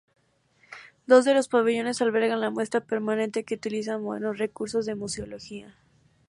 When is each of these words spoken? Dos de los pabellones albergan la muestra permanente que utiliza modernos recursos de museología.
Dos 1.05 1.25
de 1.25 1.35
los 1.35 1.47
pabellones 1.47 2.01
albergan 2.01 2.41
la 2.41 2.49
muestra 2.49 2.81
permanente 2.83 3.43
que 3.43 3.53
utiliza 3.53 3.99
modernos 3.99 4.39
recursos 4.39 4.87
de 4.87 4.95
museología. 4.95 5.75